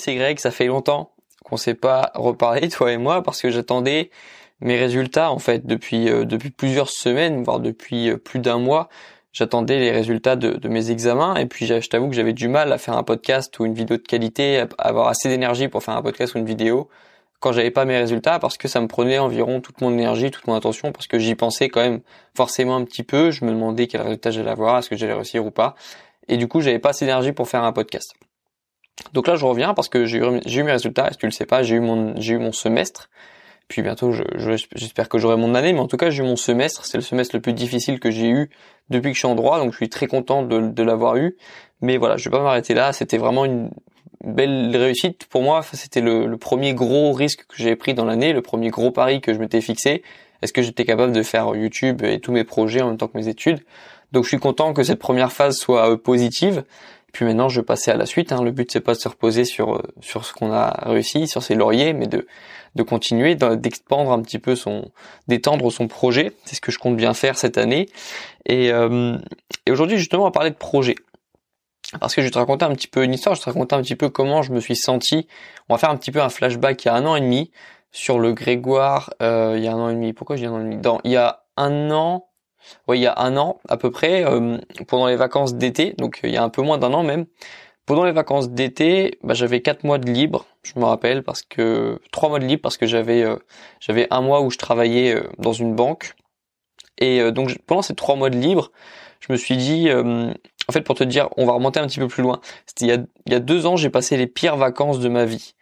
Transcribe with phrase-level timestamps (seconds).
[0.00, 1.12] c'est Greg, ça fait longtemps
[1.44, 4.10] qu'on s'est pas reparlé toi et moi parce que j'attendais
[4.60, 8.88] mes résultats en fait depuis euh, depuis plusieurs semaines voire depuis euh, plus d'un mois
[9.32, 11.36] j'attendais les résultats de, de, mes examens.
[11.36, 13.96] Et puis je t'avoue que j'avais du mal à faire un podcast ou une vidéo
[13.96, 16.88] de qualité à avoir assez d'énergie pour faire un podcast ou une vidéo
[17.38, 20.46] quand j'avais pas mes résultats parce que ça me prenait environ toute mon énergie toute
[20.46, 22.00] mon attention parce que j'y pensais quand même
[22.34, 23.30] forcément un petit peu.
[23.30, 25.74] Je me demandais quel résultat j'allais avoir est-ce que j'allais réussir ou pas.
[26.28, 28.14] Et du coup j'avais pas assez d'énergie pour faire un podcast
[29.12, 31.10] donc là, je reviens parce que j'ai eu, mes résultats.
[31.10, 31.62] Que tu le sais pas?
[31.62, 33.10] J'ai eu mon, j'ai eu mon semestre.
[33.68, 34.12] Puis bientôt,
[34.74, 36.84] j'espère que j'aurai mon année, mais en tout cas, j'ai eu mon semestre.
[36.86, 38.50] C'est le semestre le plus difficile que j'ai eu
[38.88, 41.36] depuis que je suis en droit, donc je suis très content de, de l'avoir eu.
[41.80, 42.92] Mais voilà, je vais pas m'arrêter là.
[42.92, 43.70] C'était vraiment une
[44.24, 45.62] belle réussite pour moi.
[45.72, 49.20] C'était le, le, premier gros risque que j'ai pris dans l'année, le premier gros pari
[49.20, 50.02] que je m'étais fixé.
[50.42, 53.16] Est-ce que j'étais capable de faire YouTube et tous mes projets en même temps que
[53.16, 53.60] mes études?
[54.12, 56.64] Donc je suis content que cette première phase soit euh, positive.
[57.12, 58.32] Puis maintenant, je vais passer à la suite.
[58.32, 58.42] Hein.
[58.42, 61.42] Le but, c'est pas de se reposer sur euh, sur ce qu'on a réussi, sur
[61.42, 62.26] ses lauriers, mais de
[62.76, 64.90] de continuer, d'expandre un petit peu son,
[65.28, 66.32] d'étendre son projet.
[66.44, 67.88] C'est ce que je compte bien faire cette année.
[68.46, 69.18] Et, euh,
[69.66, 70.94] et aujourd'hui, justement, on va parler de projet.
[71.98, 73.74] Parce que je vais te raconter un petit peu une histoire, je vais te raconter
[73.74, 75.26] un petit peu comment je me suis senti.
[75.68, 77.50] On va faire un petit peu un flashback il y a un an et demi
[77.90, 79.12] sur le Grégoire.
[79.20, 80.12] Euh, il y a un an et demi.
[80.12, 80.76] Pourquoi je dis un an et demi?
[80.76, 82.28] Dans, Il y a un an,
[82.88, 84.58] oui, il y a un an à peu près, euh,
[84.88, 87.26] pendant les vacances d'été, donc il y a un peu moins d'un an même.
[87.86, 92.00] Pendant les vacances d'été, bah, j'avais quatre mois de libre, je me rappelle, parce que
[92.12, 93.36] trois mois de libre parce que j'avais euh,
[93.80, 96.14] j'avais un mois où je travaillais euh, dans une banque.
[96.98, 98.72] Et donc pendant ces trois mois de libre,
[99.20, 102.08] je me suis dit, en fait, pour te dire, on va remonter un petit peu
[102.08, 102.42] plus loin.
[102.78, 105.24] Il y a, il y a deux ans, j'ai passé les pires vacances de ma
[105.24, 105.54] vie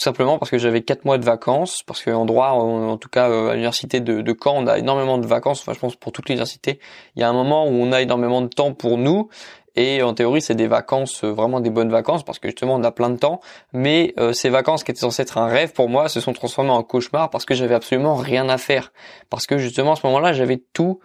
[0.00, 3.28] tout simplement parce que j'avais quatre mois de vacances, parce qu'en droit, en, tout cas
[3.28, 6.30] euh, à l'université de, Caen, on a énormément de vacances, enfin je pense pour toute
[6.30, 6.80] l'université,
[7.16, 9.28] il y a un moment où on a énormément de temps pour nous,
[9.76, 12.82] et en théorie c'est des vacances, euh, vraiment des bonnes vacances, parce que justement on
[12.82, 13.42] a plein de temps,
[13.74, 16.70] mais euh, ces vacances qui étaient censées être un rêve pour moi se sont transformées
[16.70, 18.94] en cauchemar parce que j'avais absolument rien à faire,
[19.28, 21.00] parce que justement à ce moment-là j'avais tout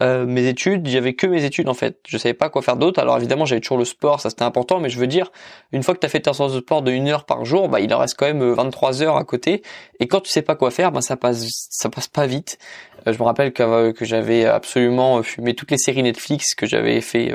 [0.00, 1.98] euh, mes études, avait que mes études en fait.
[2.06, 3.00] Je savais pas quoi faire d'autre.
[3.00, 5.32] Alors évidemment, j'avais toujours le sport, ça c'était important, mais je veux dire,
[5.72, 7.68] une fois que tu as fait ta séance de sport de une heure par jour,
[7.68, 9.62] bah il en reste quand même 23 euh, heures à côté.
[9.98, 12.58] Et quand tu sais pas quoi faire, bah ça passe, ça passe pas vite.
[13.06, 17.00] Euh, je me rappelle que, que j'avais absolument fumé toutes les séries Netflix, que j'avais
[17.00, 17.34] fait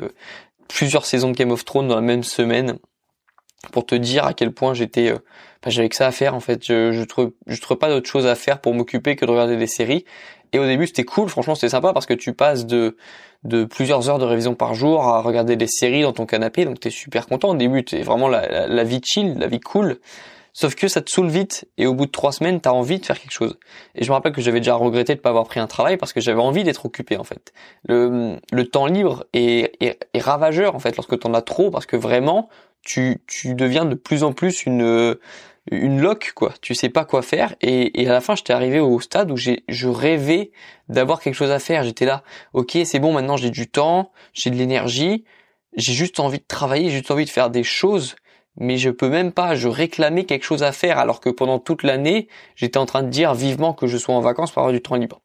[0.70, 2.78] plusieurs saisons de Game of Thrones dans la même semaine,
[3.72, 5.14] pour te dire à quel point j'étais,
[5.72, 6.66] j'avais que ça à faire en fait.
[6.66, 9.58] Je je trouve, je trouve pas d'autre chose à faire pour m'occuper que de regarder
[9.58, 10.06] des séries.
[10.54, 12.96] Et au début, c'était cool, franchement, c'était sympa parce que tu passes de,
[13.44, 16.80] de plusieurs heures de révision par jour à regarder des séries dans ton canapé, donc
[16.80, 17.50] t'es super content.
[17.50, 20.00] Au début, t'es vraiment la, la, vie chill, la vie cool.
[20.56, 23.06] Sauf que ça te saoule vite et au bout de trois semaines, t'as envie de
[23.06, 23.58] faire quelque chose.
[23.96, 26.14] Et je me rappelle que j'avais déjà regretté de pas avoir pris un travail parce
[26.14, 27.52] que j'avais envie d'être occupé en fait.
[27.88, 31.88] Le, le temps libre est, est, est ravageur en fait lorsque t'en as trop parce
[31.88, 32.50] que vraiment
[32.84, 35.18] tu, tu deviens de plus en plus une
[35.72, 36.54] une loque quoi.
[36.62, 39.38] Tu sais pas quoi faire et, et à la fin j'étais arrivé au stade où
[39.38, 40.52] j'ai je rêvais
[40.90, 41.84] d'avoir quelque chose à faire.
[41.84, 42.24] J'étais là,
[42.54, 45.24] ok c'est bon maintenant j'ai du temps, j'ai de l'énergie,
[45.76, 48.16] j'ai juste envie de travailler, j'ai juste envie de faire des choses,
[48.58, 49.56] mais je peux même pas.
[49.56, 53.10] Je réclamais quelque chose à faire alors que pendant toute l'année j'étais en train de
[53.10, 55.22] dire vivement que je sois en vacances pour avoir du temps libre.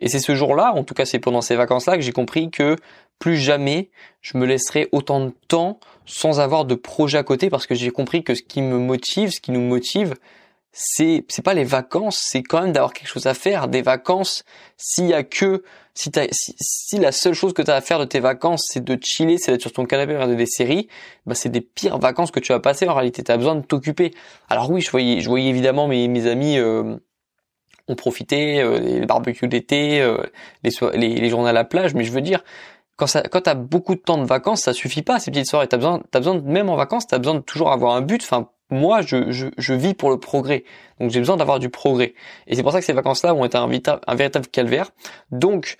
[0.00, 2.76] Et c'est ce jour-là, en tout cas c'est pendant ces vacances-là que j'ai compris que
[3.18, 3.90] plus jamais
[4.22, 7.90] je me laisserai autant de temps sans avoir de projet à côté parce que j'ai
[7.90, 10.14] compris que ce qui me motive, ce qui nous motive,
[10.72, 13.68] c'est c'est pas les vacances, c'est quand même d'avoir quelque chose à faire.
[13.68, 14.44] Des vacances,
[14.76, 15.62] s'il y a que
[15.94, 18.98] si, si, la seule chose que tu as à faire de tes vacances, c'est de
[19.00, 20.88] chiller, c'est d'être sur ton canapé regarder des séries,
[21.24, 23.22] bah c'est des pires vacances que tu vas passer en réalité.
[23.22, 24.12] Tu as besoin de t'occuper.
[24.48, 26.96] Alors oui, je voyais je voyais évidemment mes mes amis euh,
[27.86, 30.18] ont profité, euh, les barbecues d'été, euh,
[30.64, 32.42] les, les, les journées à la plage, mais je veux dire,
[32.96, 35.68] quand ça, quand t'as beaucoup de temps de vacances, ça suffit pas ces petites soirées.
[35.68, 38.22] T'as besoin, t'as besoin même en vacances, t'as besoin de toujours avoir un but.
[38.22, 40.64] Enfin, moi, je, je, je vis pour le progrès,
[41.00, 42.14] donc j'ai besoin d'avoir du progrès.
[42.46, 43.68] Et c'est pour ça que ces vacances-là ont été un,
[44.06, 44.90] un véritable calvaire.
[45.30, 45.76] Donc,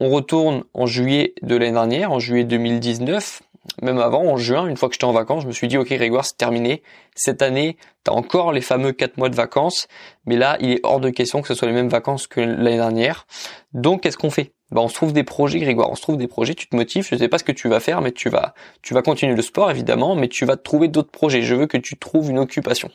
[0.00, 3.42] on retourne en juillet de l'année dernière, en juillet 2019,
[3.82, 5.88] même avant, en juin, une fois que j'étais en vacances, je me suis dit, ok
[5.88, 6.82] Grégoire, c'est terminé.
[7.14, 9.88] Cette année, t'as encore les fameux 4 mois de vacances,
[10.24, 12.76] mais là, il est hors de question que ce soit les mêmes vacances que l'année
[12.76, 13.26] dernière.
[13.72, 14.52] Donc, qu'est-ce qu'on fait?
[14.72, 17.06] Bah, on se trouve des projets, Grégoire, on se trouve des projets, tu te motives,
[17.08, 19.42] je sais pas ce que tu vas faire, mais tu vas, tu vas continuer le
[19.42, 21.42] sport, évidemment, mais tu vas trouver d'autres projets.
[21.42, 22.90] Je veux que tu trouves une occupation.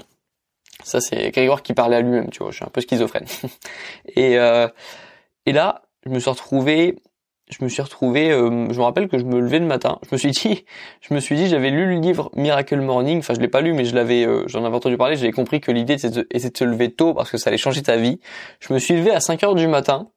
[0.83, 3.25] Ça, c'est Grégoire qui parlait à lui-même, tu vois, je suis un peu schizophrène.
[4.15, 4.67] et, euh,
[5.45, 6.97] et là, je me suis retrouvé,
[7.51, 10.09] je me suis retrouvé, euh, je me rappelle que je me levais le matin, je
[10.13, 10.65] me suis dit,
[11.01, 13.73] je me suis dit, j'avais lu le livre Miracle Morning, enfin je l'ai pas lu,
[13.73, 16.49] mais je l'avais, euh, j'en avais entendu parler, j'avais compris que l'idée était de, était
[16.49, 18.19] de se lever tôt parce que ça allait changer ta vie.
[18.59, 20.09] Je me suis levé à 5 heures du matin,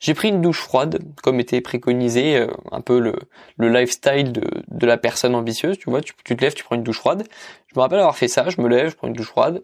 [0.00, 3.14] J'ai pris une douche froide, comme était préconisé, euh, un peu le,
[3.58, 6.74] le lifestyle de, de la personne ambitieuse, tu vois, tu, tu te lèves, tu prends
[6.76, 7.28] une douche froide.
[7.66, 9.62] Je me rappelle avoir fait ça, je me lève, je prends une douche froide,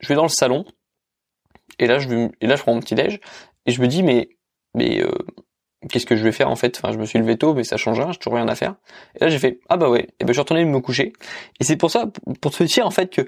[0.00, 0.64] je vais dans le salon,
[1.78, 3.20] et là je, et là, je prends mon petit déj,
[3.66, 4.28] et je me dis, mais,
[4.74, 5.10] mais euh,
[5.88, 6.78] qu'est-ce que je vais faire en fait?
[6.82, 8.74] Enfin, je me suis levé tôt, mais ça change rien, j'ai toujours rien à faire.
[9.14, 11.12] Et là, j'ai fait ah bah ouais, et ben je suis retourné me coucher.
[11.60, 12.06] Et c'est pour ça,
[12.40, 13.22] pour te dire en fait que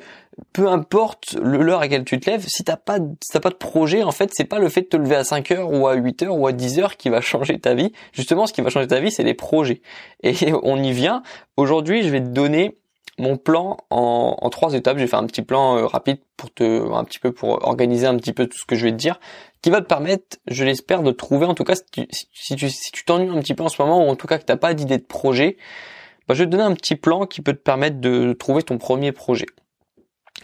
[0.53, 3.55] peu importe l'heure à laquelle tu te lèves, si t'as pas, si t'as pas de
[3.55, 5.95] projet, en fait, c'est pas le fait de te lever à 5 heures ou à
[5.95, 7.93] 8 heures ou à 10 heures qui va changer ta vie.
[8.13, 9.83] Justement, ce qui va changer ta vie, c'est les projets.
[10.23, 11.23] Et on y vient.
[11.57, 12.79] Aujourd'hui, je vais te donner
[13.19, 14.99] mon plan en, trois étapes.
[14.99, 18.17] J'ai fait un petit plan euh, rapide pour te, un petit peu pour organiser un
[18.17, 19.21] petit peu tout ce que je vais te dire,
[19.61, 22.71] qui va te permettre, je l'espère, de trouver, en tout cas, si tu, si tu,
[22.71, 24.57] si tu t'ennuies un petit peu en ce moment, ou en tout cas que t'as
[24.57, 25.57] pas d'idée de projet,
[26.29, 28.79] bah, je vais te donner un petit plan qui peut te permettre de trouver ton
[28.79, 29.47] premier projet.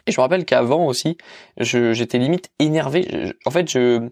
[0.07, 1.19] Et je me rappelle qu'avant aussi,
[1.59, 3.35] j'étais limite énervé.
[3.45, 4.09] en fait, je,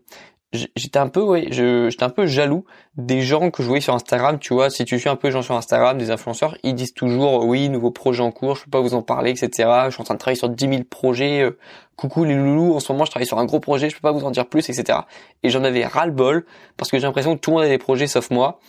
[0.53, 2.65] j'étais un peu ouais j'étais un peu jaloux
[2.97, 4.71] des gens que je voyais sur Instagram tu vois.
[4.71, 7.69] Si tu suis un peu les gens sur Instagram des influenceurs ils disent toujours oui
[7.69, 9.51] nouveau projet en cours je peux pas vous en parler etc
[9.87, 11.59] je suis en train de travailler sur 10 000 projets euh,
[11.97, 14.13] coucou les loulous en ce moment je travaille sur un gros projet je peux pas
[14.13, 15.01] vous en dire plus etc
[15.43, 16.47] et j'en avais ras le bol
[16.77, 18.61] parce que j'ai l'impression que tout le monde a des projets sauf moi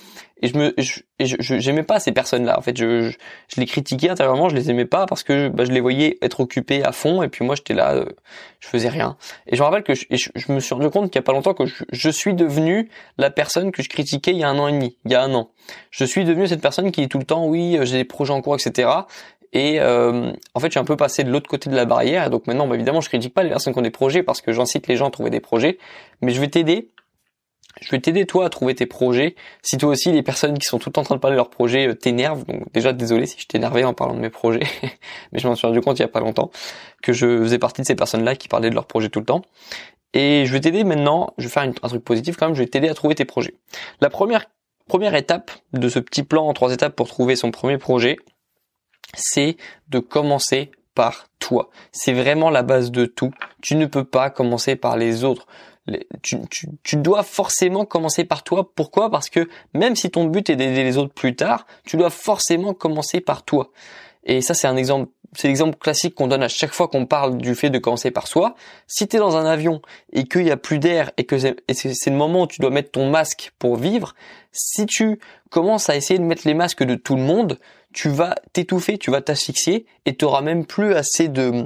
[0.42, 1.02] et je me je,
[1.60, 4.86] j'aimais pas ces personnes là en fait je, je, les critiquais intérieurement je les aimais
[4.86, 7.74] pas parce que bah, je les voyais être occupés à fond et puis moi j'étais
[7.74, 8.06] là euh,
[8.60, 9.18] je faisais rien
[9.48, 11.34] et je me rappelle que je, je, me suis rendu compte qu'il y a pas
[11.34, 14.68] longtemps que je, suis devenu la personne que je critiquais il y a un an
[14.68, 15.52] et demi il y a un an
[15.92, 18.34] je suis devenu cette personne qui est tout le temps oui euh, j'ai des projets
[18.34, 18.90] en cours etc
[19.54, 22.26] et euh, en fait, je suis un peu passé de l'autre côté de la barrière.
[22.26, 24.42] Et donc maintenant, bah, évidemment, je critique pas les personnes qui ont des projets parce
[24.42, 25.78] que j'incite les gens à trouver des projets.
[26.22, 26.90] Mais je vais t'aider
[27.82, 29.36] je vais t'aider toi à trouver tes projets.
[29.62, 31.38] Si toi aussi les personnes qui sont tout le temps en train de parler de
[31.38, 34.64] leurs projets euh, t'énervent, donc déjà désolé si je t'énervais en parlant de mes projets,
[35.32, 36.52] mais je m'en suis rendu compte il y a pas longtemps
[37.02, 39.42] que je faisais partie de ces personnes-là qui parlaient de leurs projets tout le temps.
[40.14, 42.70] Et je vais t'aider maintenant, je vais faire un truc positif quand même, je vais
[42.70, 43.56] t'aider à trouver tes projets.
[44.02, 44.46] La première
[44.88, 48.18] première étape de ce petit plan en trois étapes pour trouver son premier projet,
[49.14, 49.58] c'est
[49.90, 51.70] de commencer par toi.
[51.92, 53.32] C'est vraiment la base de tout.
[53.62, 55.46] Tu ne peux pas commencer par les autres
[56.22, 58.72] tu, tu, tu, dois forcément commencer par toi.
[58.76, 59.10] Pourquoi?
[59.10, 62.74] Parce que même si ton but est d'aider les autres plus tard, tu dois forcément
[62.74, 63.72] commencer par toi.
[64.24, 67.38] Et ça, c'est un exemple, c'est l'exemple classique qu'on donne à chaque fois qu'on parle
[67.38, 68.56] du fait de commencer par soi.
[68.86, 69.82] Si tu es dans un avion
[70.12, 72.92] et qu'il y a plus d'air et que c'est le moment où tu dois mettre
[72.92, 74.16] ton masque pour vivre,
[74.52, 75.20] si tu
[75.50, 77.58] commences à essayer de mettre les masques de tout le monde,
[77.94, 81.66] tu vas t'étouffer, tu vas t'asphyxier et tu même plus assez de,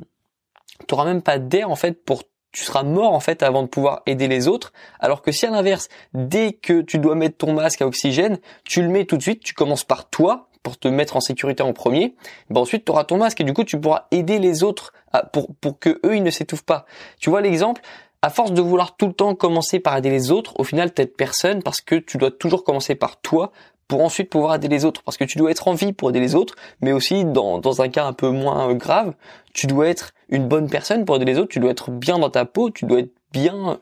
[0.88, 3.68] tu auras même pas d'air en fait pour tu seras mort en fait avant de
[3.68, 4.74] pouvoir aider les autres.
[5.00, 8.81] Alors que si à l'inverse, dès que tu dois mettre ton masque à oxygène, tu
[8.81, 11.74] le mets tout de suite, tu commences par toi pour te mettre en sécurité en
[11.74, 12.15] premier,
[12.50, 14.94] ben ensuite tu auras ton masque et du coup tu pourras aider les autres
[15.33, 16.86] pour, pour que eux ils ne s'étouffent pas.
[17.19, 17.81] Tu vois l'exemple?
[18.24, 21.15] À force de vouloir tout le temps commencer par aider les autres, au final t'aides
[21.15, 23.51] personne parce que tu dois toujours commencer par toi
[23.91, 25.03] pour ensuite pouvoir aider les autres.
[25.03, 27.81] Parce que tu dois être en vie pour aider les autres, mais aussi dans, dans
[27.81, 29.15] un cas un peu moins grave,
[29.51, 32.29] tu dois être une bonne personne pour aider les autres, tu dois être bien dans
[32.29, 33.79] ta peau, tu dois être bien,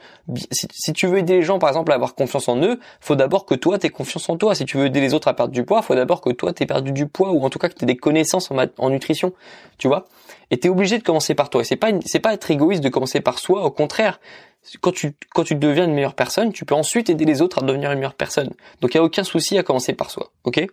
[0.52, 3.46] si, tu veux aider les gens par exemple à avoir confiance en eux, faut d'abord
[3.46, 4.56] que toi t'aies confiance en toi.
[4.56, 6.66] Si tu veux aider les autres à perdre du poids, faut d'abord que toi t'aies
[6.66, 9.32] perdu du poids ou en tout cas que t'aies des connaissances en, en nutrition,
[9.78, 10.08] tu vois?
[10.52, 11.62] Et t'es obligé de commencer par toi.
[11.62, 14.20] Et c'est pas c'est pas être égoïste de commencer par soi, au contraire
[14.82, 17.66] quand tu, quand tu deviens une meilleure personne, tu peux ensuite aider les autres à
[17.66, 18.52] devenir une meilleure personne.
[18.82, 20.66] Donc il n'y a aucun souci à commencer par soi, ok?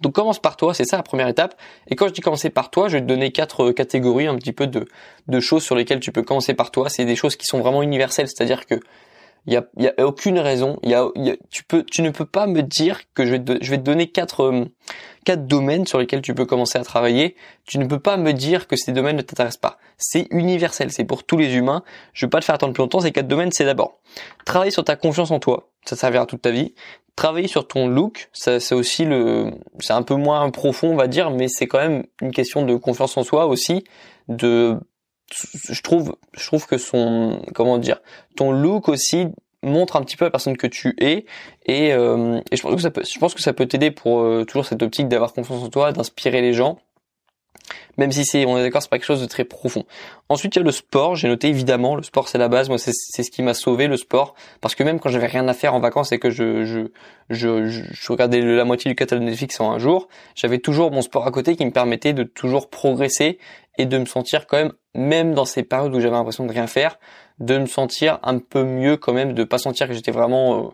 [0.00, 1.58] Donc commence par toi, c'est ça la première étape.
[1.88, 4.36] Et quand je dis commencer par toi, je vais te donner quatre euh, catégories un
[4.36, 4.86] petit peu de,
[5.28, 6.88] de choses sur lesquelles tu peux commencer par toi.
[6.88, 8.80] C'est des choses qui sont vraiment universelles, c'est-à-dire que
[9.46, 10.78] il y a, y a, aucune raison.
[10.82, 11.08] Il y a,
[11.50, 13.82] tu peux, tu ne peux pas me dire que je vais te, je vais te
[13.82, 14.64] donner quatre, euh,
[15.24, 17.36] quatre domaines sur lesquels tu peux commencer à travailler.
[17.64, 19.78] Tu ne peux pas me dire que ces domaines ne t'intéressent pas.
[19.98, 21.82] C'est universel, c'est pour tous les humains.
[22.12, 23.00] Je vais pas te faire attendre plus longtemps.
[23.00, 24.00] Ces quatre domaines, c'est d'abord
[24.44, 25.70] travailler sur ta confiance en toi.
[25.84, 26.74] Ça servira toute ta vie.
[27.14, 31.06] Travailler sur ton look, ça c'est aussi le, c'est un peu moins profond, on va
[31.06, 33.84] dire, mais c'est quand même une question de confiance en soi aussi,
[34.28, 34.78] de
[35.32, 38.00] je trouve, je trouve que son, comment dire,
[38.36, 39.26] ton look aussi
[39.62, 41.26] montre un petit peu la personne que tu es.
[41.66, 44.20] Et, euh, et je pense que ça peut, je pense que ça peut t'aider pour
[44.20, 46.78] euh, toujours cette optique d'avoir confiance en toi, d'inspirer les gens
[47.96, 49.84] même si c'est, on est d'accord, c'est pas quelque chose de très profond.
[50.28, 51.16] Ensuite, il y a le sport.
[51.16, 52.68] J'ai noté évidemment, le sport c'est la base.
[52.68, 55.54] Moi, c'est ce qui m'a sauvé le sport, parce que même quand j'avais rien à
[55.54, 56.88] faire en vacances et que je je
[57.30, 61.26] je, je, regardais la moitié du catalogue Netflix en un jour, j'avais toujours mon sport
[61.26, 63.38] à côté qui me permettait de toujours progresser
[63.78, 66.66] et de me sentir quand même, même dans ces périodes où j'avais l'impression de rien
[66.66, 66.98] faire,
[67.40, 70.68] de me sentir un peu mieux quand même, de pas sentir que j'étais vraiment euh,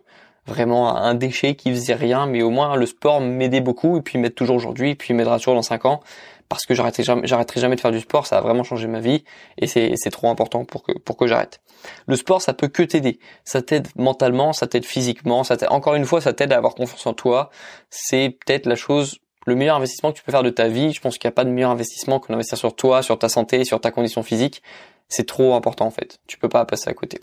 [0.46, 4.18] vraiment un déchet qui faisait rien, mais au moins le sport m'aidait beaucoup et puis
[4.18, 6.00] m'aide toujours aujourd'hui et puis m'aidera toujours dans 5 ans.
[6.48, 8.26] Parce que j'arrêterai jamais, de faire du sport.
[8.26, 9.24] Ça a vraiment changé ma vie
[9.58, 11.60] et c'est, trop important pour que, pour que j'arrête.
[12.06, 13.18] Le sport, ça peut que t'aider.
[13.44, 16.74] Ça t'aide mentalement, ça t'aide physiquement, ça t'aide, encore une fois, ça t'aide à avoir
[16.74, 17.50] confiance en toi.
[17.90, 20.92] C'est peut-être la chose le meilleur investissement que tu peux faire de ta vie.
[20.92, 23.28] Je pense qu'il n'y a pas de meilleur investissement que d'investir sur toi, sur ta
[23.28, 24.62] santé, sur ta condition physique.
[25.08, 26.18] C'est trop important en fait.
[26.26, 27.20] Tu peux pas passer à côté.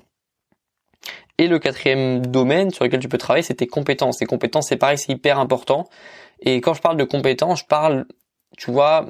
[1.38, 4.18] Et le quatrième domaine sur lequel tu peux travailler, c'est tes compétences.
[4.18, 5.88] Tes compétences, c'est pareil, c'est hyper important.
[6.42, 8.06] Et quand je parle de compétences, je parle,
[8.60, 9.08] tu vois,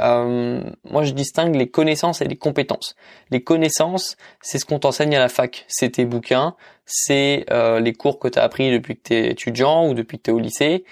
[0.00, 2.96] euh, moi je distingue les connaissances et les compétences.
[3.30, 5.64] Les connaissances, c'est ce qu'on t'enseigne à la fac.
[5.68, 9.30] C'est tes bouquins, c'est euh, les cours que tu as appris depuis que tu es
[9.30, 10.84] étudiant ou depuis que tu es au lycée.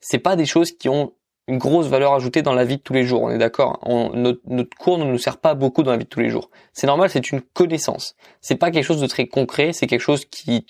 [0.00, 1.12] C'est pas des choses qui ont
[1.46, 3.22] une grosse valeur ajoutée dans la vie de tous les jours.
[3.22, 3.78] On est d'accord.
[3.86, 6.50] Notre, notre, cours ne nous sert pas beaucoup dans la vie de tous les jours.
[6.72, 8.16] C'est normal, c'est une connaissance.
[8.40, 9.72] C'est pas quelque chose de très concret.
[9.72, 10.66] C'est quelque chose qui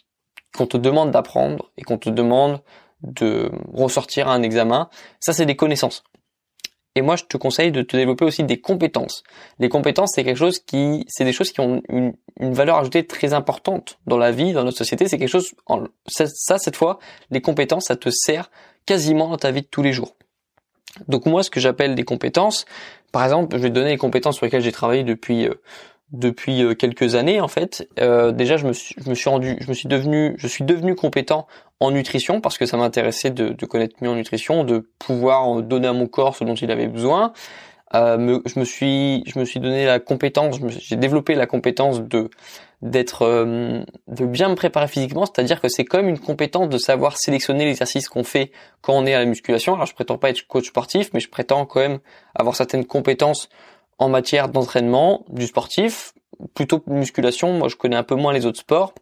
[0.54, 2.60] qu'on te demande d'apprendre et qu'on te demande
[3.02, 4.88] de ressortir à un examen.
[5.20, 6.04] Ça, c'est des connaissances.
[6.96, 9.24] Et moi, je te conseille de te développer aussi des compétences.
[9.58, 13.04] Les compétences, c'est quelque chose qui, c'est des choses qui ont une, une, valeur ajoutée
[13.06, 15.08] très importante dans la vie, dans notre société.
[15.08, 15.54] C'est quelque chose,
[16.06, 18.50] ça, cette fois, les compétences, ça te sert
[18.86, 20.14] quasiment dans ta vie de tous les jours.
[21.08, 22.64] Donc moi, ce que j'appelle des compétences,
[23.10, 25.54] par exemple, je vais te donner les compétences sur lesquelles j'ai travaillé depuis euh,
[26.12, 27.88] depuis euh, quelques années en fait.
[27.98, 29.14] Euh, déjà, je me suis je me
[29.74, 31.46] suis devenu, je suis devenu compétent
[31.80, 35.92] en nutrition parce que ça m'intéressait de, connaître mieux en nutrition, de pouvoir donner à
[35.92, 37.32] mon corps ce dont il avait besoin.
[37.94, 42.30] Euh, je me suis je me suis donné la compétence, j'ai développé la compétence de
[42.82, 43.24] d'être
[44.08, 48.10] de bien me préparer physiquement, c'est-à-dire que c'est comme une compétence de savoir sélectionner l'exercice
[48.10, 49.74] qu'on fait quand on est à la musculation.
[49.74, 51.98] Alors je prétends pas être coach sportif, mais je prétends quand même
[52.34, 53.48] avoir certaines compétences
[53.98, 56.14] en matière d'entraînement du sportif,
[56.54, 57.52] plutôt musculation.
[57.52, 58.94] Moi, je connais un peu moins les autres sports.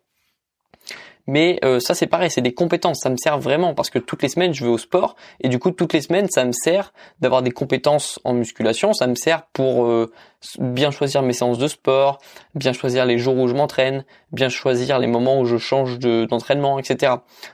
[1.27, 4.23] Mais euh, ça c'est pareil, c'est des compétences, ça me sert vraiment parce que toutes
[4.23, 6.93] les semaines je vais au sport et du coup toutes les semaines ça me sert
[7.21, 10.11] d'avoir des compétences en musculation, ça me sert pour euh,
[10.59, 12.19] bien choisir mes séances de sport,
[12.57, 16.81] bien choisir les jours où je m'entraîne, bien choisir les moments où je change d'entraînement,
[16.81, 17.13] etc.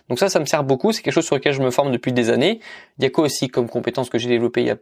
[0.08, 2.12] Donc ça, ça me sert beaucoup, c'est quelque chose sur lequel je me forme depuis
[2.12, 2.60] des années.
[2.98, 4.74] Il y a quoi aussi comme compétence que j'ai développé?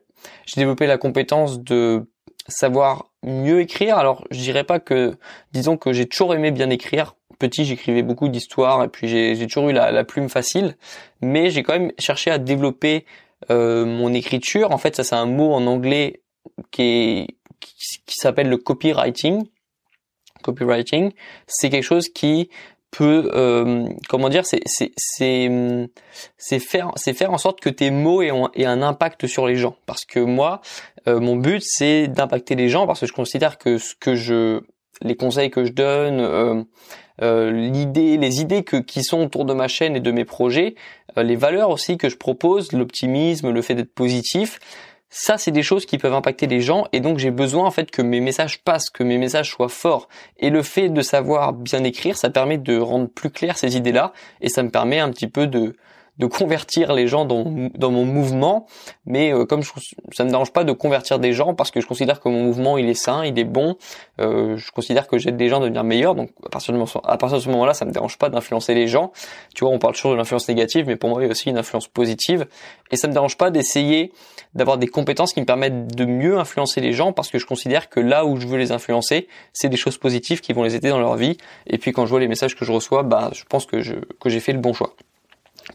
[0.47, 2.07] J'ai développé la compétence de
[2.49, 3.99] savoir mieux écrire.
[3.99, 5.17] Alors je dirais pas que,
[5.53, 9.69] disons que j'ai toujours aimé bien écrire petit, j'écrivais beaucoup d'histoires et puis j'ai toujours
[9.69, 10.77] eu la, plume facile,
[11.21, 13.05] mais j'ai quand même cherché à développer
[13.51, 14.73] euh, mon écriture.
[14.73, 16.23] En fait, ça c'est un mot en anglais
[16.71, 17.27] qui est
[17.61, 19.47] qui, s'appelle le copywriting.
[20.43, 21.13] Copywriting,
[21.47, 22.51] c'est quelque chose qui
[22.91, 24.93] peut euh, comment dire c'est c'est
[26.39, 29.57] c'est faire c'est faire en sorte que tes mots aient, aient, un impact sur les
[29.57, 29.77] gens.
[29.87, 30.61] Parce que moi
[31.09, 34.63] euh, mon but c'est d'impacter les gens parce que je considère que ce que je
[35.03, 36.63] les conseils que je donne euh,
[37.23, 40.75] euh, l'idée, les idées que, qui sont autour de ma chaîne et de mes projets,
[41.17, 44.59] euh, les valeurs aussi que je propose, l'optimisme, le fait d'être positif,
[45.19, 47.91] ça c'est des choses qui peuvent impacter les gens et donc j'ai besoin en fait
[47.91, 50.09] que mes messages passent, que mes messages soient forts.
[50.39, 54.13] Et le fait de savoir bien écrire, ça permet de rendre plus clair ces idées-là
[54.43, 55.75] et ça me permet un petit peu de
[56.19, 58.67] de convertir les gens dans, mon mouvement,
[59.05, 59.71] mais euh, comme je,
[60.13, 62.79] ça me dérange pas de convertir des gens parce que je considère que mon mouvement
[62.79, 63.77] il est sain, il est bon,
[64.21, 67.17] euh, je considère que j'aide des gens à devenir meilleurs, donc à partir, de, à
[67.19, 69.13] partir de ce moment-là, ça me dérange pas d'influencer les gens.
[69.55, 71.51] Tu vois, on parle toujours de l'influence négative, mais pour moi il y a aussi
[71.51, 72.47] une influence positive,
[72.91, 74.13] et ça me dérange pas d'essayer
[74.55, 77.91] d'avoir des compétences qui me permettent de mieux influencer les gens parce que je considère
[77.91, 80.89] que là où je veux les influencer, c'est des choses positives qui vont les aider
[80.89, 83.45] dans leur vie, et puis quand je vois les messages que je reçois, bah je
[83.45, 84.95] pense que je que j'ai fait le bon choix.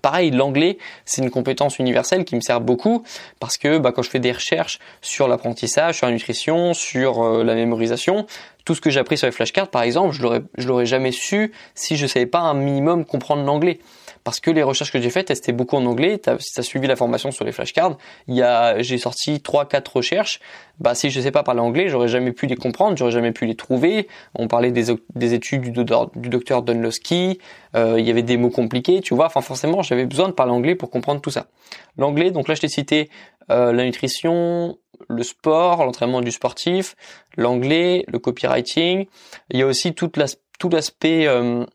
[0.02, 3.04] Pareil, l'anglais, c'est une compétence universelle qui me sert beaucoup
[3.40, 7.44] parce que bah, quand je fais des recherches sur l'apprentissage, sur la nutrition, sur euh,
[7.44, 8.26] la mémorisation,
[8.64, 11.52] tout ce que j'ai appris sur les flashcards, par exemple, je l'aurais, l'aurais jamais su
[11.76, 13.80] si je savais pas un minimum comprendre l'anglais
[14.24, 16.20] parce que les recherches que j'ai faites, c'était beaucoup en anglais.
[16.40, 17.98] si tu as suivi la formation sur les flashcards,
[18.28, 20.40] il y a, j'ai sorti trois, quatre recherches.
[20.80, 23.46] Bah, si je sais pas parler anglais, j'aurais jamais pu les comprendre, j'aurais jamais pu
[23.46, 24.08] les trouver.
[24.36, 25.84] On parlait des, des études du,
[26.30, 27.40] docteur Dunlowski,
[27.76, 29.28] euh, il y avait des mots compliqués, tu vois.
[29.28, 31.48] Enfin, forcément, j'avais besoin de parler anglais pour comprendre tout ça.
[31.98, 33.10] L'anglais, donc là, je t'ai cité
[33.50, 34.78] euh, la nutrition,
[35.10, 36.96] le sport, l'entraînement du sportif,
[37.38, 39.06] l'anglais, le copywriting.
[39.50, 40.10] Il y a aussi tout
[40.72, 41.66] l'aspect euh,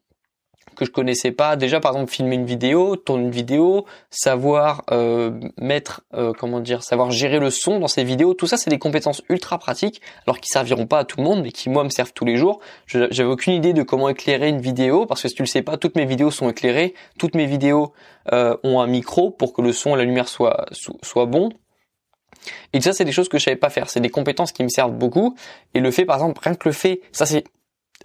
[0.76, 1.56] que je connaissais pas.
[1.56, 6.83] Déjà, par exemple, filmer une vidéo, tourner une vidéo, savoir euh, mettre, euh, comment dire,
[6.83, 8.35] savoir gérer le son dans ces vidéos.
[8.35, 11.42] Tout ça, c'est des compétences ultra pratiques, alors qui serviront pas à tout le monde,
[11.42, 12.61] mais qui moi me servent tous les jours.
[12.87, 15.76] J'avais aucune idée de comment éclairer une vidéo, parce que si tu le sais pas,
[15.76, 17.92] toutes mes vidéos sont éclairées, toutes mes vidéos
[18.33, 20.66] euh, ont un micro pour que le son et la lumière soient
[21.02, 21.50] soient bons.
[22.73, 23.90] Et ça, c'est des choses que je savais pas faire.
[23.90, 25.37] C'est des compétences qui me servent beaucoup.
[25.75, 27.45] Et le fait, par exemple, rien que le fait, ça c'est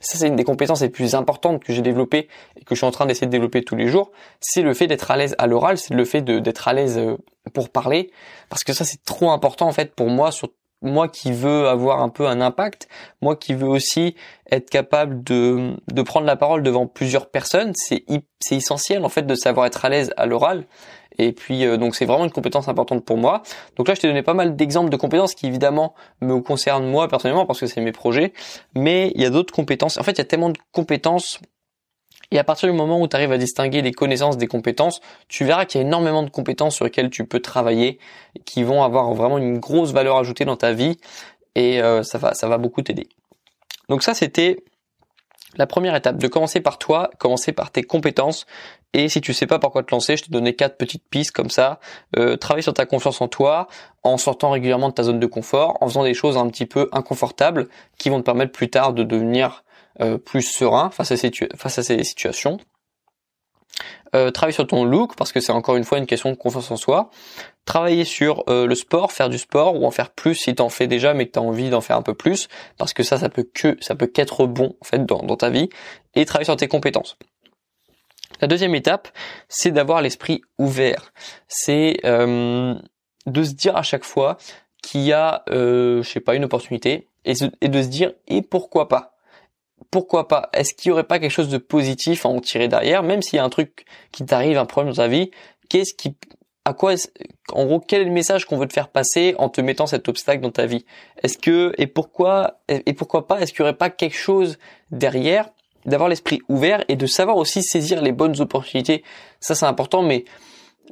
[0.01, 2.27] ça c'est une des compétences les plus importantes que j'ai développées
[2.58, 4.88] et que je suis en train d'essayer de développer tous les jours, c'est le fait
[4.88, 7.17] d'être à l'aise à l'oral, c'est le fait d'être à l'aise euh,
[7.53, 8.12] pour parler,
[8.50, 10.50] parce que ça c'est trop important en fait pour moi, sur
[10.81, 12.88] moi qui veux avoir un peu un impact,
[13.22, 14.15] moi qui veux aussi
[14.51, 18.03] être capable de, de prendre la parole devant plusieurs personnes, c'est
[18.39, 20.65] c'est essentiel en fait de savoir être à l'aise à l'oral.
[21.17, 23.43] Et puis euh, donc c'est vraiment une compétence importante pour moi.
[23.75, 27.07] Donc là je t'ai donné pas mal d'exemples de compétences qui évidemment me concernent moi
[27.07, 28.33] personnellement parce que c'est mes projets,
[28.75, 29.97] mais il y a d'autres compétences.
[29.97, 31.39] En fait il y a tellement de compétences
[32.31, 35.43] et à partir du moment où tu arrives à distinguer les connaissances des compétences, tu
[35.43, 37.99] verras qu'il y a énormément de compétences sur lesquelles tu peux travailler,
[38.45, 40.97] qui vont avoir vraiment une grosse valeur ajoutée dans ta vie,
[41.55, 43.09] et euh, ça va, ça va beaucoup t'aider.
[43.89, 44.63] Donc ça, c'était
[45.58, 48.46] la première étape, de commencer par toi, commencer par tes compétences.
[48.93, 51.31] Et si tu sais pas par quoi te lancer, je te donnais quatre petites pistes
[51.31, 51.79] comme ça.
[52.17, 53.67] Euh, travaille sur ta confiance en toi,
[54.03, 56.89] en sortant régulièrement de ta zone de confort, en faisant des choses un petit peu
[56.91, 57.67] inconfortables
[57.98, 59.63] qui vont te permettre plus tard de devenir
[60.01, 62.60] euh, plus serein face à, ces, face à ces situations.
[64.13, 66.69] Euh, travailler sur ton look parce que c'est encore une fois une question de confiance
[66.69, 67.10] en soi.
[67.65, 70.88] Travailler sur euh, le sport, faire du sport ou en faire plus si t'en fais
[70.88, 73.48] déjà mais que t'as envie d'en faire un peu plus parce que ça ça peut
[73.53, 75.69] que ça peut qu'être bon en fait dans, ta vie
[76.13, 77.17] et travailler sur tes compétences.
[78.41, 79.07] La deuxième étape,
[79.48, 81.13] c'est d'avoir l'esprit ouvert.
[81.48, 82.75] C'est euh,
[83.27, 84.38] de se dire à chaque fois
[84.81, 88.88] qu'il y a, euh, je sais pas, une opportunité et de se dire et pourquoi
[88.88, 89.10] pas?
[89.89, 90.50] Pourquoi pas?
[90.53, 93.38] Est-ce qu'il y aurait pas quelque chose de positif à en tirer derrière, même s'il
[93.38, 95.31] y a un truc qui t'arrive, un problème dans ta vie
[95.69, 96.15] Qu'est-ce qui,
[96.65, 96.93] à quoi,
[97.53, 100.07] en gros, quel est le message qu'on veut te faire passer en te mettant cet
[100.09, 100.85] obstacle dans ta vie?
[101.23, 104.57] Est-ce que et pourquoi et pourquoi pas Est-ce qu'il y aurait pas quelque chose
[104.91, 105.50] derrière
[105.85, 109.03] D'avoir l'esprit ouvert et de savoir aussi saisir les bonnes opportunités?
[109.39, 110.25] Ça, c'est important, mais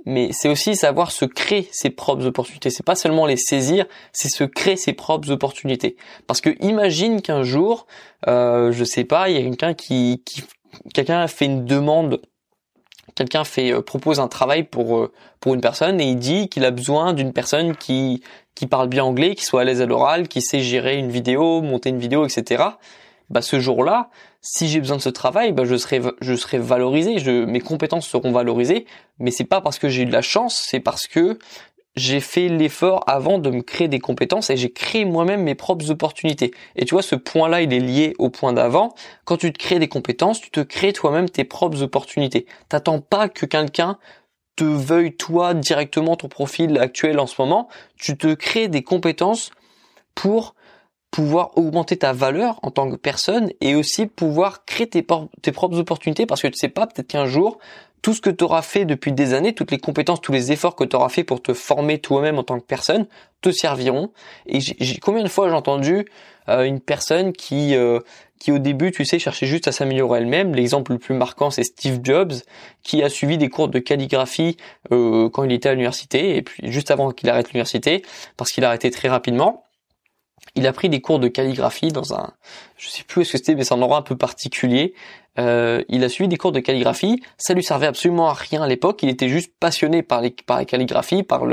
[0.06, 2.70] mais c'est aussi savoir se créer ses propres opportunités.
[2.70, 5.96] C'est pas seulement les saisir, c'est se créer ses propres opportunités.
[6.28, 7.88] Parce que imagine qu'un jour,
[8.28, 10.24] euh, je sais pas, il y a quelqu'un qui,
[10.94, 12.22] quelqu'un fait une demande,
[13.16, 16.66] quelqu'un fait euh, propose un travail pour euh, pour une personne et il dit qu'il
[16.66, 18.22] a besoin d'une personne qui
[18.56, 21.62] qui parle bien anglais, qui soit à l'aise à l'oral, qui sait gérer une vidéo,
[21.62, 22.64] monter une vidéo, etc.
[23.30, 24.10] Bah ce jour-là,
[24.42, 28.08] si j'ai besoin de ce travail, bah je serai je serai valorisé, je, mes compétences
[28.08, 28.86] seront valorisées,
[29.20, 31.38] mais c'est pas parce que j'ai eu de la chance, c'est parce que
[31.96, 35.92] j'ai fait l'effort avant de me créer des compétences et j'ai créé moi-même mes propres
[35.92, 36.52] opportunités.
[36.76, 38.94] Et tu vois, ce point-là, il est lié au point d'avant.
[39.26, 42.46] Quand tu te crées des compétences, tu te crées toi-même tes propres opportunités.
[42.70, 43.98] T'attends pas que quelqu'un
[44.56, 47.68] te veuille toi directement ton profil actuel en ce moment.
[47.98, 49.52] Tu te crées des compétences
[50.16, 50.56] pour
[51.12, 56.26] pouvoir augmenter ta valeur en tant que personne et aussi pouvoir créer tes, propres opportunités
[56.26, 57.58] parce que tu sais pas, peut-être qu'un jour,
[58.02, 60.76] tout ce que tu auras fait depuis des années, toutes les compétences, tous les efforts
[60.76, 63.08] que tu auras fait pour te former toi-même en tant que personne,
[63.42, 64.12] te serviront.
[64.46, 66.06] Et j'ai combien de fois j'ai entendu
[66.48, 68.00] euh, une personne qui euh,
[68.40, 70.56] qui au début, tu sais, cherchait juste à s'améliorer elle-même.
[70.56, 72.34] L'exemple le plus marquant, c'est Steve Jobs,
[72.84, 74.56] qui a suivi des cours de calligraphie
[74.94, 78.02] euh, quand il était à l'université, et puis juste avant qu'il arrête l'université,
[78.38, 79.66] parce qu'il a arrêté très rapidement
[80.56, 82.34] il a pris des cours de calligraphie dans un,
[82.78, 84.94] je sais plus où est-ce que c'était, mais c'est un endroit un peu particulier.
[85.38, 87.22] Euh, il a suivi des cours de calligraphie.
[87.38, 89.02] Ça lui servait absolument à rien à l'époque.
[89.04, 91.44] Il était juste passionné par la calligraphie, par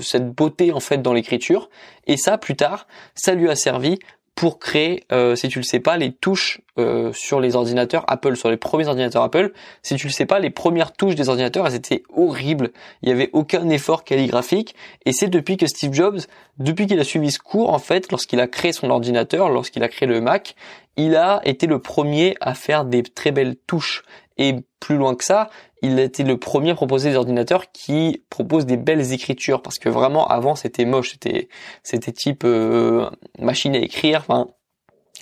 [0.00, 1.70] cette beauté en fait dans l'écriture.
[2.06, 3.98] Et ça, plus tard, ça lui a servi
[4.40, 8.36] pour créer, euh, si tu le sais pas, les touches euh, sur les ordinateurs Apple,
[8.36, 9.52] sur les premiers ordinateurs Apple.
[9.82, 12.70] Si tu le sais pas, les premières touches des ordinateurs, elles étaient horribles.
[13.02, 14.74] Il y avait aucun effort calligraphique.
[15.04, 16.20] Et c'est depuis que Steve Jobs,
[16.56, 19.88] depuis qu'il a suivi ce cours, en fait, lorsqu'il a créé son ordinateur, lorsqu'il a
[19.88, 20.54] créé le Mac,
[20.96, 24.04] il a été le premier à faire des très belles touches.
[24.38, 25.50] Et plus loin que ça,
[25.82, 29.78] il a été le premier à proposer des ordinateurs qui proposent des belles écritures parce
[29.78, 31.48] que vraiment avant c'était moche, c'était
[31.82, 34.48] c'était type euh, machine à écrire, enfin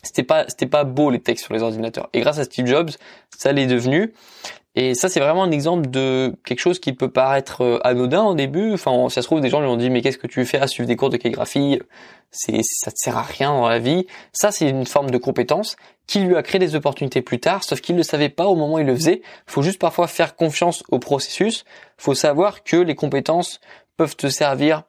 [0.03, 2.09] c'était pas c'était pas beau les textes sur les ordinateurs.
[2.12, 2.90] Et grâce à Steve Jobs,
[3.37, 4.14] ça l'est devenu.
[4.81, 8.37] Et ça, c'est vraiment un exemple de quelque chose qui peut paraître euh, anodin au
[8.37, 8.75] début.
[8.75, 10.61] Enfin, si ça se trouve, des gens lui ont dit, mais qu'est-ce que tu fais
[10.61, 11.81] à suivre des cours de calligraphie?
[12.31, 14.07] C'est, ça te sert à rien dans la vie.
[14.33, 15.75] Ça, c'est une forme de compétence
[16.07, 18.75] qui lui a créé des opportunités plus tard, sauf qu'il ne savait pas au moment
[18.75, 19.21] où il le faisait.
[19.49, 21.64] Faut juste parfois faire confiance au processus.
[21.97, 23.59] Faut savoir que les compétences
[23.97, 24.85] peuvent te servir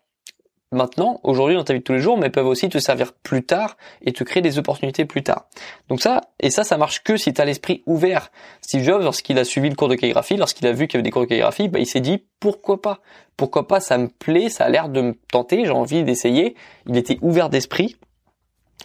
[0.71, 3.43] maintenant, aujourd'hui dans ta vie de tous les jours, mais peuvent aussi te servir plus
[3.43, 5.45] tard et te créer des opportunités plus tard.
[5.87, 8.31] Donc ça, et ça, ça marche que si tu as l'esprit ouvert.
[8.61, 11.03] Steve Jobs, lorsqu'il a suivi le cours de calligraphie, lorsqu'il a vu qu'il y avait
[11.03, 12.99] des cours de calligraphie, bah, il s'est dit pourquoi pas?
[13.35, 13.79] Pourquoi pas?
[13.79, 16.55] Ça me plaît, ça a l'air de me tenter, j'ai envie d'essayer.
[16.87, 17.95] Il était ouvert d'esprit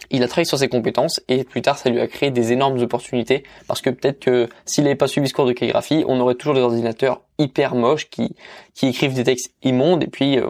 [0.09, 2.79] il a travaillé sur ses compétences et plus tard ça lui a créé des énormes
[2.79, 6.35] opportunités parce que peut-être que s'il n'avait pas suivi ce cours de calligraphie, on aurait
[6.35, 8.35] toujours des ordinateurs hyper moches qui
[8.73, 10.49] qui écrivent des textes immondes et puis euh,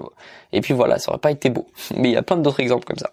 [0.52, 1.68] et puis voilà, ça aurait pas été beau.
[1.96, 3.12] Mais il y a plein d'autres exemples comme ça.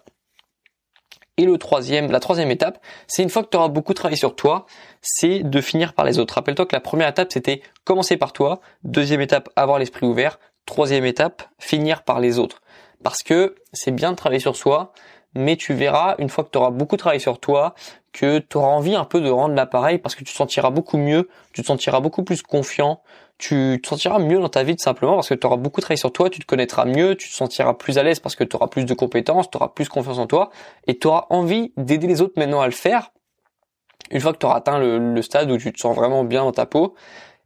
[1.37, 4.35] Et le troisième, la troisième étape, c'est une fois que tu auras beaucoup travaillé sur
[4.35, 4.67] toi,
[5.01, 6.35] c'est de finir par les autres.
[6.35, 8.61] Rappelle-toi que la première étape, c'était commencer par toi.
[8.83, 10.39] Deuxième étape, avoir l'esprit ouvert.
[10.67, 12.61] Troisième étape, finir par les autres.
[13.03, 14.93] Parce que c'est bien de travailler sur soi,
[15.35, 17.73] mais tu verras, une fois que tu auras beaucoup travaillé sur toi,
[18.11, 20.97] que tu auras envie un peu de rendre l'appareil parce que tu te sentiras beaucoup
[20.97, 23.01] mieux, tu te sentiras beaucoup plus confiant,
[23.37, 25.97] tu te sentiras mieux dans ta vie tout simplement parce que tu auras beaucoup travaillé
[25.97, 28.55] sur toi, tu te connaîtras mieux, tu te sentiras plus à l'aise parce que tu
[28.55, 30.51] auras plus de compétences, tu auras plus confiance en toi
[30.87, 33.11] et tu auras envie d'aider les autres maintenant à le faire
[34.11, 36.51] une fois que tu auras atteint le, stade où tu te sens vraiment bien dans
[36.51, 36.95] ta peau.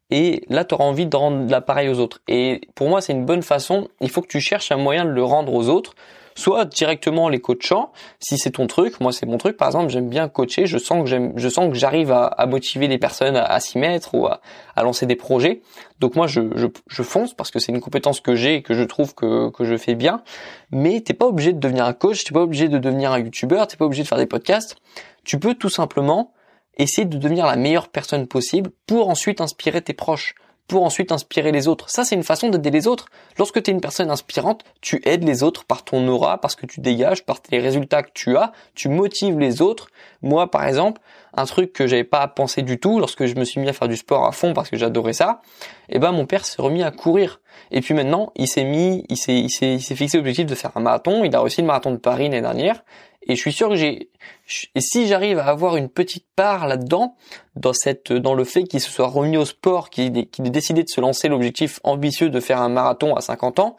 [0.10, 2.21] Et là, tu auras envie de rendre l'appareil aux autres.
[2.28, 3.89] Et pour moi, c'est une bonne façon.
[4.00, 5.95] Il faut que tu cherches un moyen de le rendre aux autres
[6.38, 9.00] soit directement les coachants, si c'est ton truc.
[9.02, 9.58] Moi, c'est mon truc.
[9.58, 10.67] Par exemple, j'aime bien coacher.
[10.67, 14.13] Je sens que j'aime, je sens que j'arrive à, motiver les personnes à, s'y mettre
[14.13, 14.39] ou à,
[14.78, 15.62] lancer des projets.
[16.00, 16.41] Donc moi, je,
[16.88, 19.65] je, fonce parce que c'est une compétence que j'ai et que je trouve que, que
[19.65, 20.21] je fais bien.
[20.71, 22.23] Mais t'es pas obligé de devenir un coach.
[22.23, 23.67] T'es pas obligé de devenir un youtubeur.
[23.67, 24.78] T'es pas obligé de faire des podcasts.
[25.23, 26.34] Tu peux tout simplement
[26.78, 30.36] essayer de devenir la meilleure personne possible pour ensuite inspirer tes proches
[30.67, 31.89] pour ensuite inspirer les autres.
[31.89, 33.08] Ça, c'est une façon d'aider les autres.
[33.38, 36.65] Lorsque tu es une personne inspirante, tu aides les autres par ton aura, parce que
[36.65, 39.88] tu dégages, par les résultats que tu as, tu motives les autres.
[40.21, 41.01] Moi, par exemple,
[41.34, 43.88] un truc que j'avais pas pensé du tout lorsque je me suis mis à faire
[43.88, 45.41] du sport à fond parce que j'adorais ça,
[45.89, 47.39] eh ben mon père s'est remis à courir.
[47.71, 50.56] Et puis maintenant, il s'est mis, il s'est, il s'est, il s'est fixé l'objectif de
[50.56, 51.23] faire un marathon.
[51.23, 52.84] Il a réussi le marathon de Paris l'année dernière.
[53.28, 54.10] Et je suis sûr que j'ai,
[54.76, 57.16] et si j'arrive à avoir une petite part là-dedans,
[57.56, 60.90] dans cette, dans le fait qu'il se soit remis au sport, qu'il ait, décidé de
[60.90, 63.76] se lancer l'objectif ambitieux de faire un marathon à 50 ans,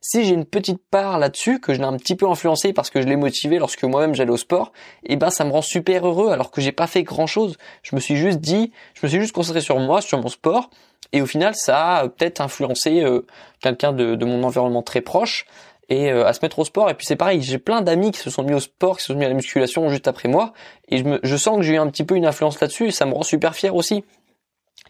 [0.00, 3.00] si j'ai une petite part là-dessus, que je l'ai un petit peu influencé parce que
[3.00, 4.72] je l'ai motivé lorsque moi-même j'allais au sport,
[5.04, 7.56] eh ben ça me rend super heureux alors que j'ai pas fait grand chose.
[7.82, 10.70] Je me suis juste dit, je me suis juste concentré sur moi, sur mon sport,
[11.12, 13.26] et au final ça a peut-être influencé euh,
[13.60, 15.46] quelqu'un de mon environnement très proche
[15.92, 16.88] et euh, à se mettre au sport.
[16.90, 19.12] Et puis c'est pareil, j'ai plein d'amis qui se sont mis au sport, qui se
[19.12, 20.52] sont mis à la musculation juste après moi,
[20.88, 22.90] et je, me, je sens que j'ai eu un petit peu une influence là-dessus, et
[22.90, 24.04] ça me rend super fier aussi.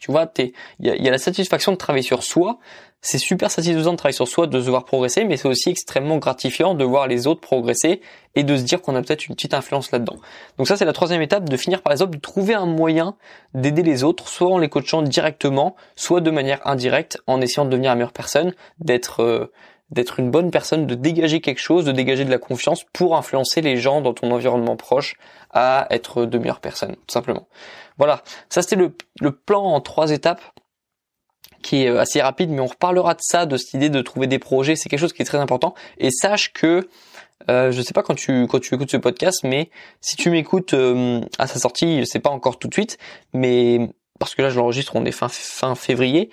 [0.00, 2.58] Tu vois, il y a, y a la satisfaction de travailler sur soi.
[3.02, 6.18] C'est super satisfaisant de travailler sur soi, de se voir progresser, mais c'est aussi extrêmement
[6.18, 8.00] gratifiant de voir les autres progresser
[8.34, 10.16] et de se dire qu'on a peut-être une petite influence là-dedans.
[10.58, 13.16] Donc ça, c'est la troisième étape, de finir par exemple de trouver un moyen
[13.54, 17.70] d'aider les autres, soit en les coachant directement, soit de manière indirecte, en essayant de
[17.70, 19.52] devenir la meilleure personne, d'être euh,
[19.92, 23.60] d'être une bonne personne, de dégager quelque chose, de dégager de la confiance pour influencer
[23.60, 25.14] les gens dans ton environnement proche
[25.50, 27.46] à être de meilleures personnes, tout simplement.
[27.98, 30.40] Voilà, ça c'était le, plan en trois étapes
[31.62, 34.26] qui est euh, assez rapide, mais on reparlera de ça, de cette idée de trouver
[34.26, 35.74] des projets, c'est quelque chose qui est très important.
[35.98, 36.88] Et sache que
[37.50, 41.46] euh, je sais pas quand tu écoutes ce podcast, mais si tu m'écoutes euh, à
[41.46, 42.98] sa sortie, c'est pas encore tout de suite,
[43.34, 46.30] mais parce que là je l'enregistre, on est fin février,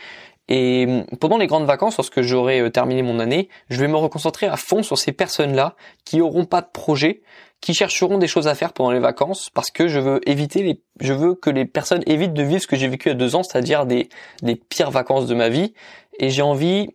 [0.49, 3.95] et hum, pendant les grandes vacances, lorsque j'aurai euh, terminé mon année, je vais me
[3.95, 7.21] reconcentrer à fond sur ces personnes-là qui auront pas de projet,
[7.61, 10.81] qui chercheront des choses à faire pendant les vacances, parce que je veux éviter les,
[10.99, 13.43] je veux que les personnes évitent de vivre ce que j'ai vécu a deux ans,
[13.43, 14.09] c'est-à-dire des,
[14.41, 15.73] des pires vacances de ma vie.
[16.19, 16.89] Et j'ai envie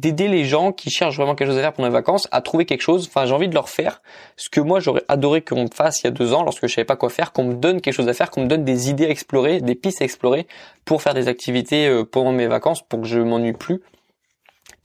[0.00, 2.66] d'aider les gens qui cherchent vraiment quelque chose à faire pendant les vacances à trouver
[2.66, 3.06] quelque chose.
[3.08, 4.02] Enfin, j'ai envie de leur faire
[4.36, 6.74] ce que moi j'aurais adoré qu'on me fasse il y a deux ans lorsque je
[6.74, 8.90] savais pas quoi faire, qu'on me donne quelque chose à faire, qu'on me donne des
[8.90, 10.46] idées à explorer, des pistes à explorer
[10.84, 13.80] pour faire des activités euh, pendant mes vacances pour que je m'ennuie plus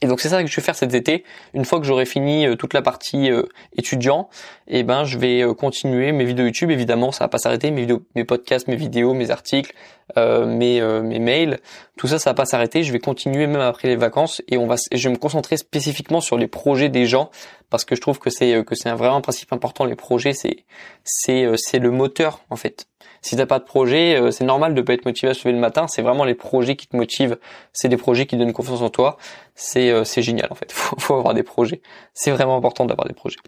[0.00, 1.22] et donc c'est ça que je vais faire cet été.
[1.54, 3.44] Une fois que j'aurai fini euh, toute la partie euh,
[3.76, 4.28] étudiant,
[4.66, 6.72] eh ben je vais continuer mes vidéos YouTube.
[6.72, 7.70] Évidemment, ça va pas s'arrêter.
[7.70, 9.72] Mes vidéos, mes podcasts, mes vidéos, mes articles,
[10.16, 11.60] mes mes mails,
[11.96, 12.82] tout ça, ça va pas s'arrêter.
[12.82, 16.20] Je vais continuer même après les vacances et on va, je vais me concentrer spécifiquement
[16.20, 17.30] sur les projets des gens
[17.70, 19.84] parce que je trouve que c'est que c'est un vraiment principe important.
[19.84, 20.64] Les projets, c'est
[21.04, 22.86] c'est c'est le moteur en fait
[23.22, 25.52] si t'as pas de projet, euh, c'est normal de pas être motivé à se lever
[25.52, 25.86] le matin.
[25.88, 27.38] C'est vraiment les projets qui te motivent.
[27.72, 29.16] C'est des projets qui donnent confiance en toi.
[29.54, 30.72] C'est euh, c'est génial en fait.
[30.72, 31.80] Faut, faut avoir des projets.
[32.14, 33.38] C'est vraiment important d'avoir des projets.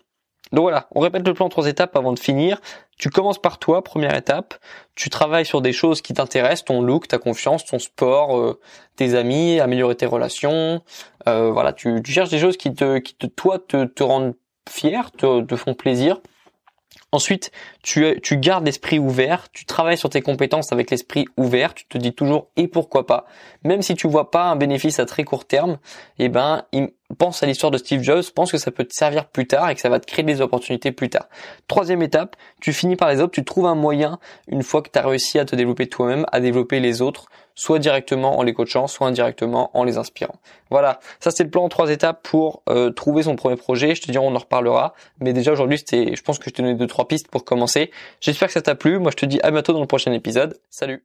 [0.54, 2.60] Donc voilà, on répète le plan en trois étapes avant de finir.
[2.96, 4.54] Tu commences par toi, première étape.
[4.94, 8.60] Tu travailles sur des choses qui t'intéressent, ton look, ta confiance, ton sport, euh,
[8.96, 10.82] tes amis, améliorer tes relations.
[11.26, 14.34] voilà, tu, tu, cherches des choses qui te, qui te, toi, te, te rendent
[14.68, 16.20] fier, te, te font plaisir.
[17.12, 17.52] Ensuite,
[17.82, 21.96] tu, tu gardes l'esprit ouvert, tu travailles sur tes compétences avec l'esprit ouvert, tu te
[21.96, 23.26] dis toujours et pourquoi pas?
[23.62, 25.78] Même si tu vois pas un bénéfice à très court terme,
[26.18, 26.64] eh ben,
[27.18, 29.74] pense à l'histoire de Steve Jobs, pense que ça peut te servir plus tard et
[29.74, 31.28] que ça va te créer des opportunités plus tard.
[31.68, 34.98] Troisième étape, tu finis par les autres, tu trouves un moyen, une fois que tu
[34.98, 38.86] as réussi à te développer toi-même, à développer les autres soit directement en les coachant,
[38.86, 40.36] soit indirectement en les inspirant.
[40.70, 43.94] Voilà, ça c'est le plan en trois étapes pour euh, trouver son premier projet.
[43.94, 44.94] Je te dis, on en reparlera.
[45.20, 47.90] Mais déjà aujourd'hui, c'était, je pense que je t'ai donné deux trois pistes pour commencer.
[48.20, 48.98] J'espère que ça t'a plu.
[48.98, 50.58] Moi, je te dis à bientôt dans le prochain épisode.
[50.70, 51.04] Salut.